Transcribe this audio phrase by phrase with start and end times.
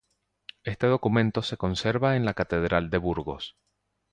[0.63, 3.55] Este documento se conserva en la Catedral de Burgos.